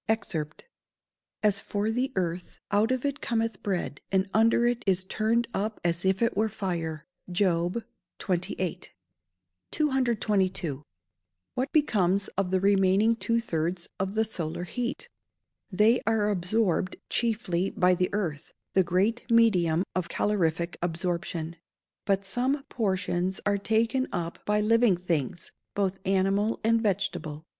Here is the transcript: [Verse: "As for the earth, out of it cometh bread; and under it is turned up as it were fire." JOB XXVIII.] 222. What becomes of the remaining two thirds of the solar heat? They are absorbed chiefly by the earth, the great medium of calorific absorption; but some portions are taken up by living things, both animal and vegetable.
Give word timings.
[Verse: 0.07 0.33
"As 1.43 1.59
for 1.59 1.91
the 1.91 2.11
earth, 2.15 2.59
out 2.71 2.91
of 2.91 3.05
it 3.05 3.21
cometh 3.21 3.61
bread; 3.61 4.01
and 4.11 4.27
under 4.33 4.65
it 4.65 4.83
is 4.87 5.05
turned 5.05 5.47
up 5.53 5.79
as 5.83 6.03
it 6.03 6.35
were 6.35 6.49
fire." 6.49 7.05
JOB 7.31 7.83
XXVIII.] 8.19 8.79
222. 9.69 10.81
What 11.53 11.71
becomes 11.71 12.29
of 12.29 12.49
the 12.49 12.59
remaining 12.59 13.15
two 13.15 13.39
thirds 13.39 13.89
of 13.99 14.15
the 14.15 14.25
solar 14.25 14.63
heat? 14.63 15.07
They 15.69 16.01
are 16.07 16.29
absorbed 16.31 16.95
chiefly 17.11 17.69
by 17.69 17.93
the 17.93 18.09
earth, 18.11 18.53
the 18.73 18.83
great 18.83 19.29
medium 19.29 19.83
of 19.93 20.09
calorific 20.09 20.79
absorption; 20.81 21.57
but 22.05 22.25
some 22.25 22.63
portions 22.69 23.39
are 23.45 23.59
taken 23.59 24.07
up 24.11 24.43
by 24.45 24.61
living 24.61 24.97
things, 24.97 25.51
both 25.75 25.99
animal 26.07 26.59
and 26.63 26.81
vegetable. 26.81 27.45